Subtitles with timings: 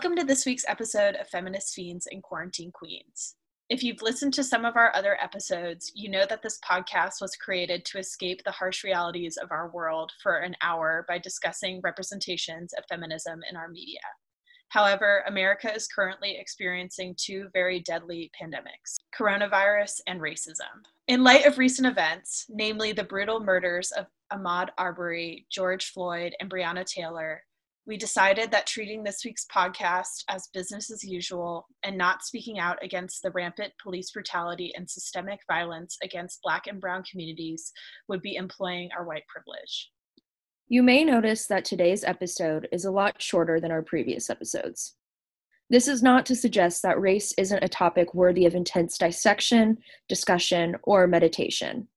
[0.00, 3.34] Welcome to this week's episode of Feminist Fiends and Quarantine Queens.
[3.68, 7.36] If you've listened to some of our other episodes, you know that this podcast was
[7.36, 12.72] created to escape the harsh realities of our world for an hour by discussing representations
[12.78, 14.00] of feminism in our media.
[14.70, 20.80] However, America is currently experiencing two very deadly pandemics coronavirus and racism.
[21.08, 26.50] In light of recent events, namely the brutal murders of Ahmaud Arbery, George Floyd, and
[26.50, 27.42] Breonna Taylor,
[27.86, 32.78] we decided that treating this week's podcast as business as usual and not speaking out
[32.82, 37.72] against the rampant police brutality and systemic violence against Black and Brown communities
[38.08, 39.90] would be employing our white privilege.
[40.68, 44.94] You may notice that today's episode is a lot shorter than our previous episodes.
[45.68, 49.78] This is not to suggest that race isn't a topic worthy of intense dissection,
[50.08, 51.88] discussion, or meditation.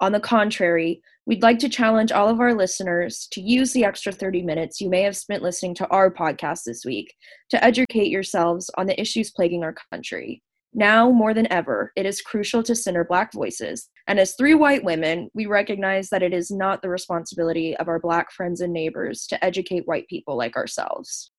[0.00, 4.12] On the contrary, we'd like to challenge all of our listeners to use the extra
[4.12, 7.14] 30 minutes you may have spent listening to our podcast this week
[7.50, 10.42] to educate yourselves on the issues plaguing our country.
[10.74, 14.82] Now more than ever, it is crucial to center Black voices and as three white
[14.82, 19.26] women, we recognize that it is not the responsibility of our Black friends and neighbors
[19.28, 21.30] to educate white people like ourselves.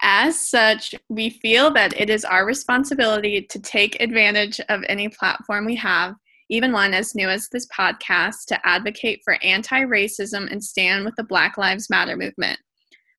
[0.00, 5.66] As such, we feel that it is our responsibility to take advantage of any platform
[5.66, 6.14] we have,
[6.48, 11.14] even one as new as this podcast, to advocate for anti racism and stand with
[11.16, 12.58] the Black Lives Matter movement.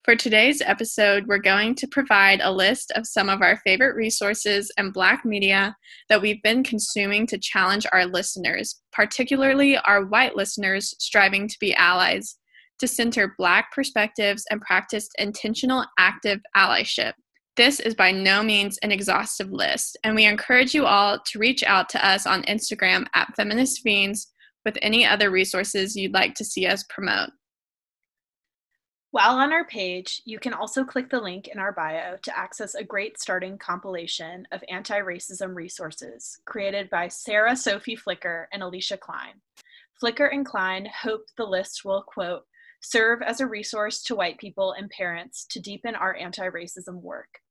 [0.06, 4.72] For today's episode, we're going to provide a list of some of our favorite resources
[4.78, 5.76] and Black media
[6.08, 11.76] that we've been consuming to challenge our listeners, particularly our white listeners striving to be
[11.76, 12.38] allies,
[12.80, 17.14] to center Black perspectives and practice intentional active allyship.
[17.60, 21.62] This is by no means an exhaustive list, and we encourage you all to reach
[21.62, 24.32] out to us on Instagram at Feminist Fiends
[24.64, 27.32] with any other resources you'd like to see us promote.
[29.12, 32.76] While on our page, you can also click the link in our bio to access
[32.76, 38.98] a great starting compilation of anti racism resources created by Sarah Sophie Flicker and Alyssa
[38.98, 39.42] Klein.
[40.00, 42.46] Flicker and Klein hope the list will, quote,
[42.82, 47.42] serve as a resource to white people and parents to deepen our anti racism work.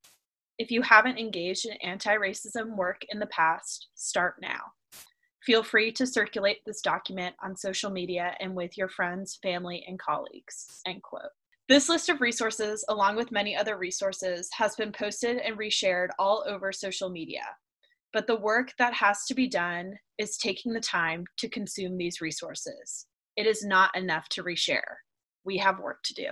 [0.59, 4.73] If you haven't engaged in anti racism work in the past, start now.
[5.45, 10.01] Feel free to circulate this document on social media and with your friends, family, and
[10.01, 10.81] colleagues.
[10.85, 11.31] End quote.
[11.69, 16.45] This list of resources, along with many other resources, has been posted and reshared all
[16.49, 17.45] over social media.
[18.13, 22.21] But the work that has to be done is taking the time to consume these
[22.21, 23.07] resources.
[23.37, 24.97] It is not enough to reshare.
[25.45, 26.29] We have work to do.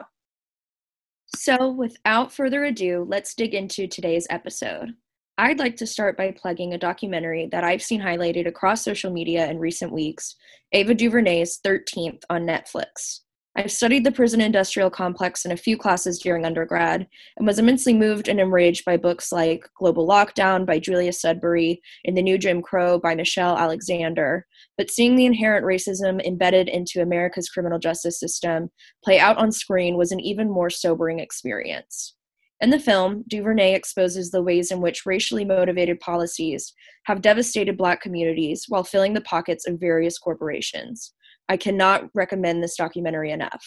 [1.34, 4.94] So, without further ado, let's dig into today's episode.
[5.38, 9.50] I'd like to start by plugging a documentary that I've seen highlighted across social media
[9.50, 10.34] in recent weeks
[10.72, 13.20] Ava DuVernay's 13th on Netflix.
[13.58, 17.08] I studied the prison industrial complex in a few classes during undergrad
[17.38, 22.14] and was immensely moved and enraged by books like Global Lockdown by Julia Sudbury and
[22.14, 24.46] The New Jim Crow by Michelle Alexander.
[24.76, 28.68] But seeing the inherent racism embedded into America's criminal justice system
[29.02, 32.14] play out on screen was an even more sobering experience.
[32.60, 36.74] In the film, DuVernay exposes the ways in which racially motivated policies
[37.04, 41.14] have devastated Black communities while filling the pockets of various corporations.
[41.48, 43.64] I cannot recommend this documentary enough.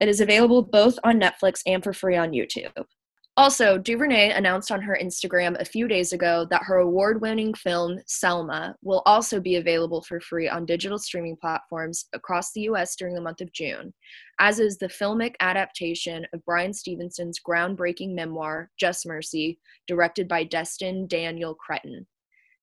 [0.00, 2.84] It is available both on Netflix and for free on YouTube.
[3.38, 8.00] Also, DuVernay announced on her Instagram a few days ago that her award winning film,
[8.04, 13.14] Selma, will also be available for free on digital streaming platforms across the US during
[13.14, 13.94] the month of June,
[14.40, 21.06] as is the filmic adaptation of Bryan Stevenson's groundbreaking memoir, Just Mercy, directed by Destin
[21.06, 22.08] Daniel Cretton.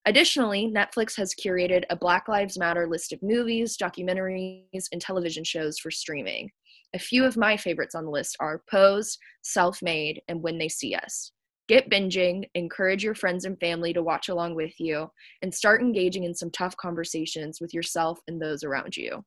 [0.07, 5.79] Additionally, Netflix has curated a Black Lives Matter list of movies, documentaries, and television shows
[5.79, 6.51] for streaming.
[6.93, 10.69] A few of my favorites on the list are Pose, Self Made, and When They
[10.69, 11.31] See Us.
[11.67, 15.09] Get binging, encourage your friends and family to watch along with you,
[15.41, 19.25] and start engaging in some tough conversations with yourself and those around you.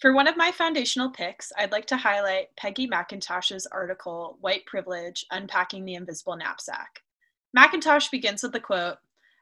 [0.00, 5.24] For one of my foundational picks, I'd like to highlight Peggy McIntosh's article, White Privilege
[5.30, 7.02] Unpacking the Invisible Knapsack.
[7.56, 8.96] McIntosh begins with the quote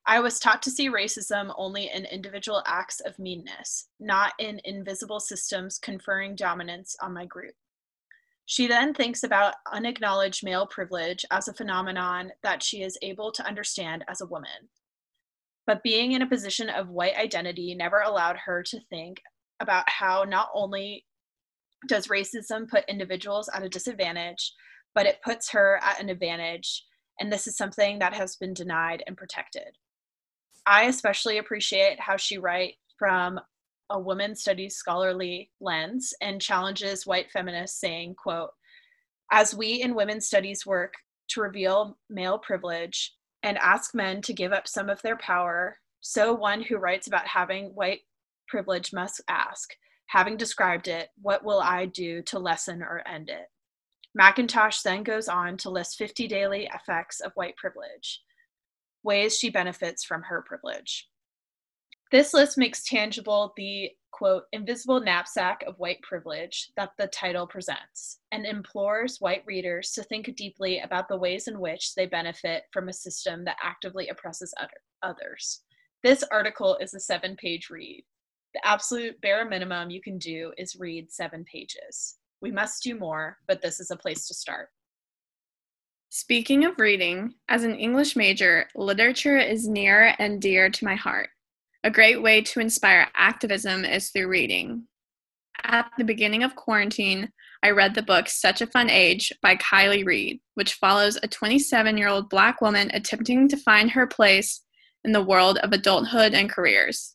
[0.07, 5.21] I was taught to see racism only in individual acts of meanness, not in invisible
[5.21, 7.55] systems conferring dominance on my group.
[8.47, 13.47] She then thinks about unacknowledged male privilege as a phenomenon that she is able to
[13.47, 14.71] understand as a woman.
[15.67, 19.23] But being in a position of white identity never allowed her to think
[19.61, 21.05] about how not only
[21.87, 24.53] does racism put individuals at a disadvantage,
[24.95, 26.85] but it puts her at an advantage.
[27.21, 29.77] And this is something that has been denied and protected.
[30.71, 33.41] I especially appreciate how she writes from
[33.91, 38.51] a women's studies scholarly lens and challenges white feminists saying, quote,
[39.33, 40.95] as we in women's studies work
[41.31, 43.13] to reveal male privilege
[43.43, 47.27] and ask men to give up some of their power, so one who writes about
[47.27, 48.03] having white
[48.47, 49.75] privilege must ask,
[50.07, 53.47] having described it, what will I do to lessen or end it?
[54.17, 58.21] McIntosh then goes on to list 50 daily effects of white privilege,
[59.03, 61.09] ways she benefits from her privilege.
[62.11, 68.19] This list makes tangible the quote, invisible knapsack of white privilege that the title presents
[68.33, 72.89] and implores white readers to think deeply about the ways in which they benefit from
[72.89, 74.53] a system that actively oppresses
[75.03, 75.63] others.
[76.03, 78.05] This article is a seven page read.
[78.53, 82.17] The absolute bare minimum you can do is read seven pages.
[82.43, 84.69] We must do more, but this is a place to start.
[86.13, 91.29] Speaking of reading, as an English major, literature is near and dear to my heart.
[91.85, 94.89] A great way to inspire activism is through reading.
[95.63, 97.31] At the beginning of quarantine,
[97.63, 101.97] I read the book Such a Fun Age by Kiley Reid, which follows a 27
[101.97, 104.63] year old Black woman attempting to find her place
[105.05, 107.15] in the world of adulthood and careers.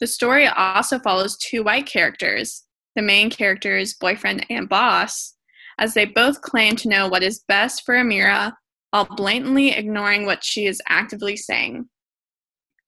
[0.00, 2.64] The story also follows two white characters,
[2.94, 5.34] the main character's boyfriend and boss,
[5.78, 8.52] as they both claim to know what is best for Emira
[8.90, 11.88] while blatantly ignoring what she is actively saying.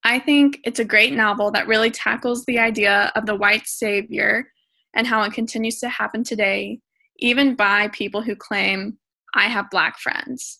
[0.03, 4.49] I think it's a great novel that really tackles the idea of the white savior
[4.95, 6.79] and how it continues to happen today,
[7.17, 8.97] even by people who claim,
[9.35, 10.59] I have black friends.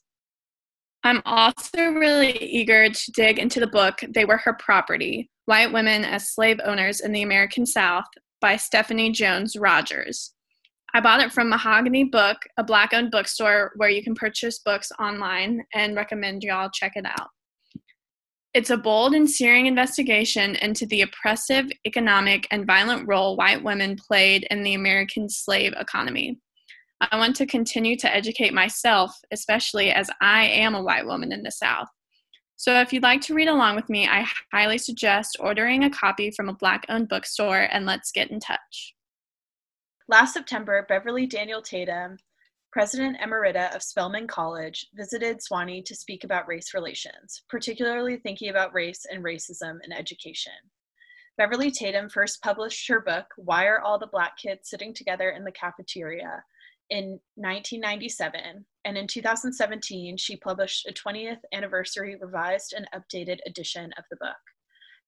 [1.04, 6.04] I'm also really eager to dig into the book They Were Her Property White Women
[6.04, 8.04] as Slave Owners in the American South
[8.42, 10.34] by Stephanie Jones Rogers.
[10.94, 14.92] I bought it from Mahogany Book, a black owned bookstore where you can purchase books
[15.00, 17.30] online, and recommend y'all check it out.
[18.54, 23.96] It's a bold and searing investigation into the oppressive, economic, and violent role white women
[23.96, 26.40] played in the American slave economy.
[27.00, 31.44] I want to continue to educate myself, especially as I am a white woman in
[31.44, 31.88] the South.
[32.56, 36.32] So, if you'd like to read along with me, I highly suggest ordering a copy
[36.32, 38.96] from a Black owned bookstore and let's get in touch.
[40.10, 42.18] Last September, Beverly Daniel Tatum
[42.72, 48.74] President Emerita of Spelman College visited Sewanee to speak about race relations, particularly thinking about
[48.74, 50.54] race and racism in education.
[51.38, 55.44] Beverly Tatum first published her book, Why Are All the Black Kids Sitting Together in
[55.44, 56.42] the Cafeteria,
[56.90, 64.06] in 1997, and in 2017, she published a 20th anniversary revised and updated edition of
[64.10, 64.38] the book.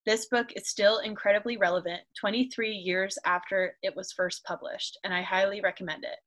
[0.09, 5.21] This book is still incredibly relevant 23 years after it was first published, and I
[5.21, 6.17] highly recommend it.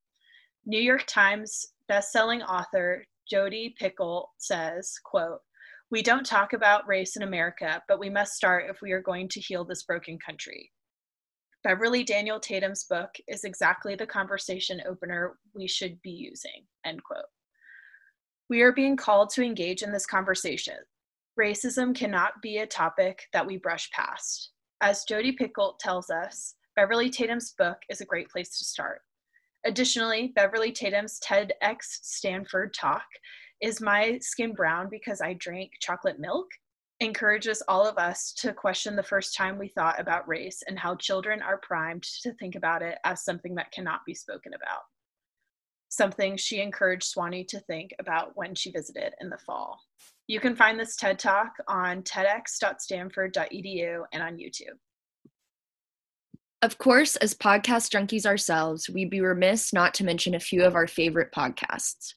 [0.64, 5.40] New York Times bestselling author Jodi Picoult says, quote,
[5.90, 9.28] we don't talk about race in America, but we must start if we are going
[9.30, 10.70] to heal this broken country.
[11.64, 17.24] Beverly Daniel Tatum's book is exactly the conversation opener we should be using, end quote.
[18.48, 20.76] We are being called to engage in this conversation.
[21.40, 24.50] Racism cannot be a topic that we brush past.
[24.82, 29.00] As Jodi Picoult tells us, Beverly Tatum's book is a great place to start.
[29.64, 33.04] Additionally, Beverly Tatum's TEDx Stanford talk,
[33.62, 36.48] Is My Skin Brown Because I Drank Chocolate Milk?
[37.00, 40.94] encourages all of us to question the first time we thought about race and how
[40.96, 44.82] children are primed to think about it as something that cannot be spoken about.
[45.88, 49.80] Something she encouraged Sewanee to think about when she visited in the fall.
[50.28, 54.78] You can find this TED Talk on tedx.stanford.edu and on YouTube.
[56.62, 60.76] Of course, as podcast junkies ourselves, we'd be remiss not to mention a few of
[60.76, 62.14] our favorite podcasts.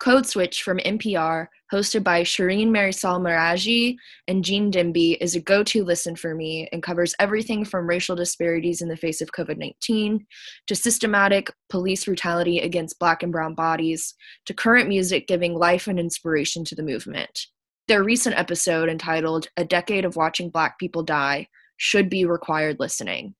[0.00, 3.96] Code Switch from NPR, hosted by Shireen Marisol Meraji
[4.28, 8.16] and Gene Demby, is a go to listen for me and covers everything from racial
[8.16, 10.26] disparities in the face of COVID 19
[10.66, 14.14] to systematic police brutality against Black and Brown bodies
[14.46, 17.46] to current music giving life and inspiration to the movement.
[17.86, 21.46] Their recent episode, entitled A Decade of Watching Black People Die,
[21.76, 23.34] should be required listening.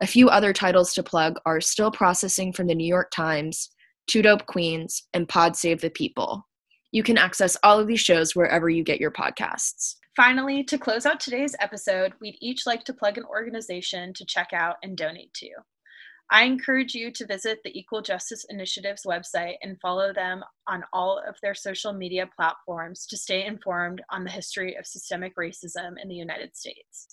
[0.00, 3.70] A few other titles to plug are Still Processing from the New York Times,
[4.06, 6.46] Two Dope Queens, and Pod Save the People.
[6.92, 9.96] You can access all of these shows wherever you get your podcasts.
[10.14, 14.52] Finally, to close out today's episode, we'd each like to plug an organization to check
[14.52, 15.48] out and donate to.
[16.30, 21.20] I encourage you to visit the Equal Justice Initiative's website and follow them on all
[21.26, 26.08] of their social media platforms to stay informed on the history of systemic racism in
[26.08, 27.08] the United States.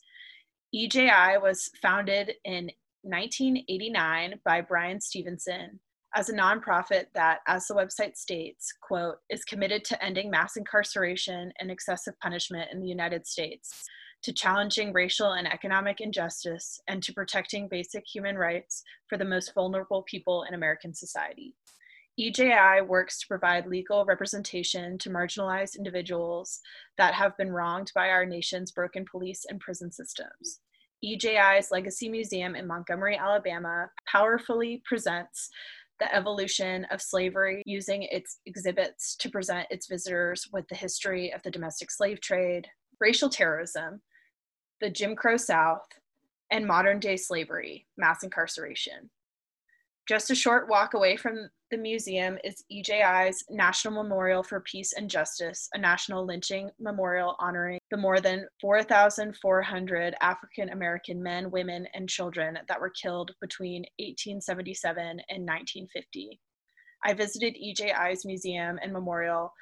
[0.74, 2.72] EJI was founded in
[3.02, 5.80] 1989 by Bryan Stevenson
[6.16, 11.54] as a nonprofit that, as the website states, quote, is committed to ending mass incarceration
[11.60, 13.86] and excessive punishment in the United States,
[14.24, 19.54] to challenging racial and economic injustice, and to protecting basic human rights for the most
[19.54, 21.56] vulnerable people in American society.
[22.20, 26.60] EJI works to provide legal representation to marginalized individuals
[26.98, 30.60] that have been wronged by our nation's broken police and prison systems.
[31.04, 35.50] EJI's Legacy Museum in Montgomery, Alabama, powerfully presents
[36.02, 41.44] the evolution of slavery using its exhibits to present its visitors with the history of
[41.44, 42.68] the domestic slave trade,
[43.00, 44.02] racial terrorism,
[44.82, 45.86] the Jim Crow South,
[46.50, 49.12] and modern day slavery, mass incarceration.
[50.08, 55.10] Just a short walk away from the museum is EJI's National Memorial for Peace and
[55.10, 62.10] Justice, a national lynching memorial honoring the more than 4,400 African American men, women, and
[62.10, 66.40] children that were killed between 1877 and 1950.
[67.06, 69.54] I visited EJI's museum and memorial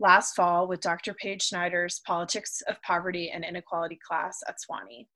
[0.00, 1.14] last fall with Dr.
[1.14, 5.06] Paige Snider's Politics of Poverty and Inequality class at Sewanee.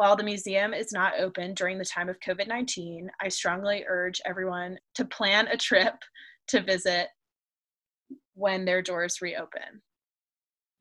[0.00, 4.18] While the museum is not open during the time of COVID 19, I strongly urge
[4.24, 5.92] everyone to plan a trip
[6.48, 7.08] to visit
[8.32, 9.82] when their doors reopen.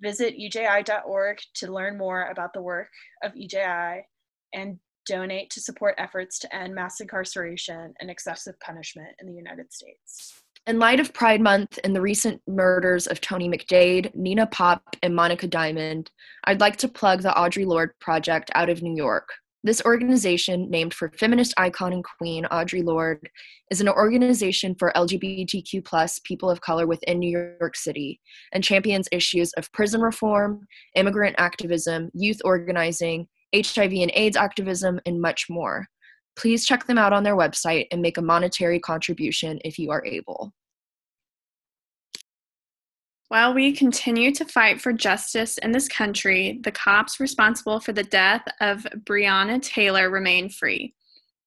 [0.01, 4.05] Visit EJI.org to learn more about the work of EJI
[4.53, 9.73] and donate to support efforts to end mass incarceration and excessive punishment in the United
[9.73, 10.43] States.
[10.69, 15.15] In light of Pride Month and the recent murders of Tony McDade, Nina Pop, and
[15.15, 16.11] Monika Diamond,
[16.43, 19.27] I'd like to plug the Audre Lorde Project out of New York.
[19.63, 23.31] This organization, named for feminist icon and queen Audre Lorde,
[23.71, 28.21] is an organization for LGBTQ people of color within New York City
[28.51, 35.19] and champions issues of prison reform, immigrant activism, youth organizing, HIV and AIDS activism, and
[35.19, 35.87] much more.
[36.37, 40.05] Please check them out on their website and make a monetary contribution if you are
[40.05, 40.53] able.
[43.29, 48.03] While we continue to fight for justice in this country, the cops responsible for the
[48.03, 50.95] death of Breonna Taylor remain free.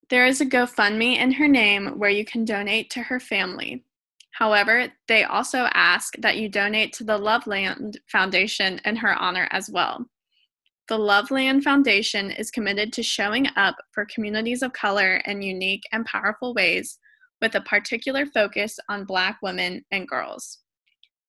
[0.08, 3.84] There is a GoFundMe in her name where you can donate to her family.
[4.30, 9.68] However, they also ask that you donate to the Loveland Foundation in her honor as
[9.68, 10.06] well.
[10.86, 16.06] The Loveland Foundation is committed to showing up for communities of color in unique and
[16.06, 17.00] powerful ways,
[17.40, 20.61] with a particular focus on Black women and girls.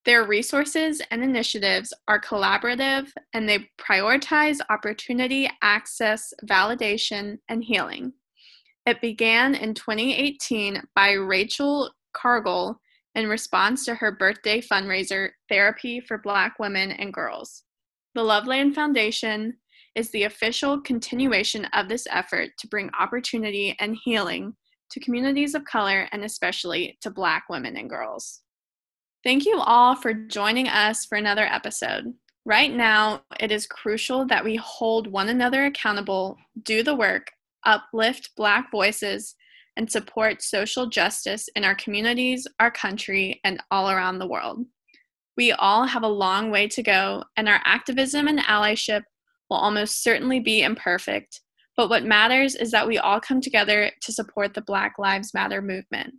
[0.06, 8.12] Their resources and initiatives are collaborative and they prioritize opportunity, access, validation, and healing.
[8.86, 12.82] It began in 2018 by Rachel Cargle
[13.16, 17.64] in response to her birthday fundraiser, Therapy for Black Women and Girls.
[18.14, 19.58] The Loveland Foundation
[19.96, 24.56] is the official continuation of this effort to bring opportunity and healing
[24.92, 28.42] to communities of color and especially to Black women and girls.
[29.24, 32.14] Thank you all for joining us for another episode.
[32.44, 37.32] Right now, it is crucial that we hold one another accountable, do the work,
[37.66, 39.36] uplift Black voices,
[39.78, 44.66] and support social justice in our communities, our country, and all around the world.
[45.38, 49.04] We all have a long way to go, and our activism and allyship
[49.50, 51.40] will almost certainly be imperfect.
[51.78, 55.62] But what matters is that we all come together to support the Black Lives Matter
[55.62, 56.16] movement.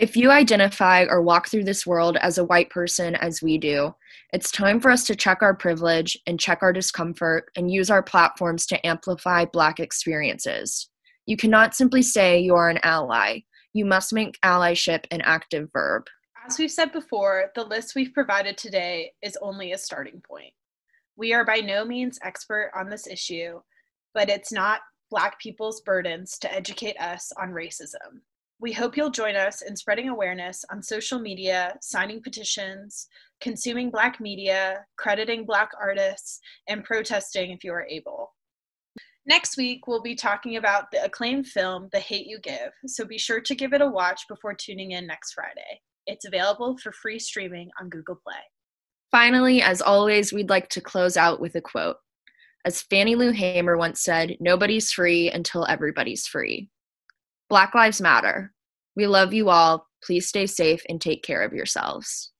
[0.00, 3.94] If you identify or walk through this world as a white person as we do,
[4.32, 8.02] it's time for us to check our privilege and check our discomfort and use our
[8.02, 10.88] platforms to amplify Black experiences.
[11.26, 13.40] You cannot simply say you are an ally.
[13.74, 16.04] You must make allyship an active verb.
[16.46, 20.54] As we've said before, the list we've provided today is only a starting point.
[21.16, 23.60] We are by no means expert on this issue,
[24.14, 24.80] but it's not
[25.10, 28.22] Black people's burdens to educate us on racism.
[28.60, 33.08] We hope you'll join us in spreading awareness on social media, signing petitions,
[33.40, 38.34] consuming Black media, crediting Black artists, and protesting if you are able.
[39.24, 43.16] Next week, we'll be talking about the acclaimed film, The Hate You Give, so be
[43.16, 45.80] sure to give it a watch before tuning in next Friday.
[46.06, 48.42] It's available for free streaming on Google Play.
[49.10, 51.96] Finally, as always, we'd like to close out with a quote.
[52.66, 56.68] As Fannie Lou Hamer once said, nobody's free until everybody's free.
[57.50, 58.54] Black Lives Matter.
[58.94, 59.88] We love you all.
[60.04, 62.30] Please stay safe and take care of yourselves.